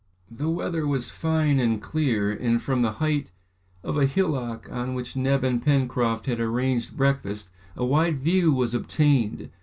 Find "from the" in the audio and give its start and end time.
2.59-2.93